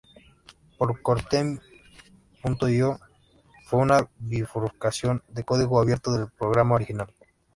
[0.79, 2.99] Popcorntime.io
[3.65, 7.13] fue una bifurcación de código abierto del programa original.